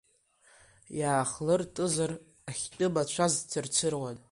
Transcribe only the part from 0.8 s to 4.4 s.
Иаахлыртызар, ахьтәы мацәаз цырцыруан.